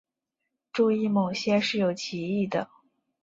[0.73, 2.67] 注意某些是有歧义的。